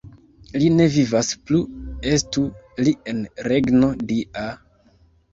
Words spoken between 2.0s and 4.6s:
estu li en regno Dia!